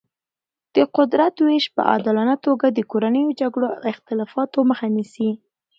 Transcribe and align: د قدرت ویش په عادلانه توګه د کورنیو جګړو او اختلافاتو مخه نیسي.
د 0.75 0.77
قدرت 0.95 1.35
ویش 1.45 1.65
په 1.75 1.81
عادلانه 1.89 2.35
توګه 2.45 2.65
د 2.69 2.79
کورنیو 2.91 3.37
جګړو 3.41 3.67
او 3.75 3.81
اختلافاتو 3.93 4.59
مخه 4.69 4.87
نیسي. 4.95 5.29